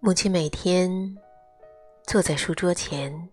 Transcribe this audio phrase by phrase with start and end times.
[0.00, 1.18] 母亲每天
[2.06, 3.28] 坐在书桌前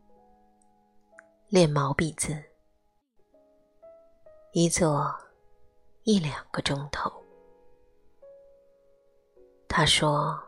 [1.48, 2.36] 练毛笔字，
[4.52, 5.16] 一坐
[6.05, 7.12] 一两个钟头。
[9.68, 10.41] 她说：“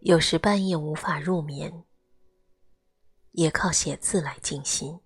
[0.00, 1.84] 有时半夜无法入眠，
[3.32, 4.98] 也靠写字来静心。”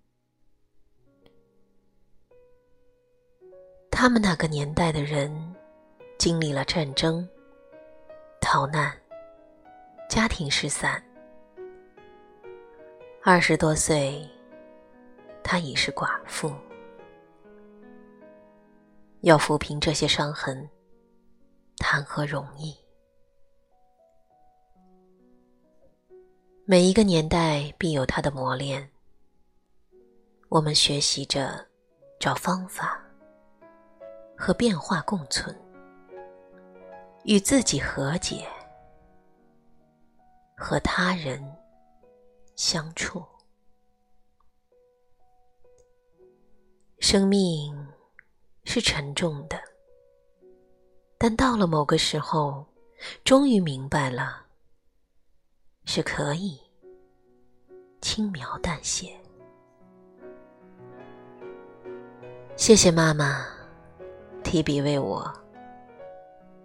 [3.91, 5.57] 他们那个年代的人，
[6.19, 7.29] 经历了战争、
[8.41, 8.97] 逃难。
[10.09, 11.03] 家庭失散，
[13.23, 14.27] 二十多岁，
[15.43, 16.53] 她已是寡妇。
[19.23, 20.69] 要抚平这些伤痕，
[21.79, 22.75] 谈何容易？
[26.65, 28.89] 每一个年代必有它的磨练。
[30.49, 31.67] 我们学习着
[32.21, 33.03] 找方法
[34.37, 35.55] 和变化共存，
[37.25, 38.47] 与自己和解。
[40.57, 41.39] 和他人
[42.57, 43.23] 相处，
[46.99, 47.87] 生命
[48.65, 49.61] 是沉重的，
[51.19, 52.65] 但到了某个时候，
[53.23, 54.47] 终于明白了，
[55.85, 56.59] 是可以
[58.01, 59.15] 轻描淡写。
[62.57, 63.47] 谢谢妈妈
[64.43, 65.31] 提笔为我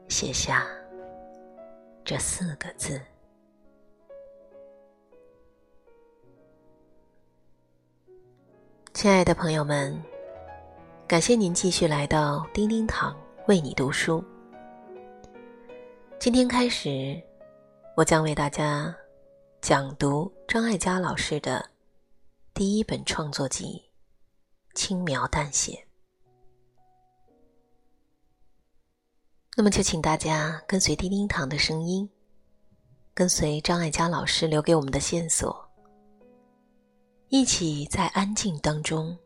[0.07, 0.65] 写下
[2.05, 2.99] 这四个字。
[9.01, 9.99] 亲爱的朋友们，
[11.07, 14.23] 感谢您继续来到叮叮堂为你读书。
[16.19, 17.19] 今天开始，
[17.97, 18.95] 我将为大家
[19.59, 21.67] 讲读张艾嘉老师的
[22.53, 23.83] 第一本创作集
[24.79, 25.71] 《轻描淡写》。
[29.57, 32.07] 那么，就请大家跟随叮叮堂的声音，
[33.15, 35.60] 跟随张艾嘉老师留给我们的线索。
[37.33, 39.17] 一起在安静当中，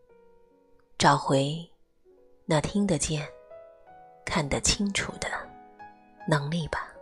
[0.96, 1.68] 找回
[2.46, 3.28] 那听得见、
[4.24, 5.28] 看得清楚的
[6.30, 6.95] 能力吧。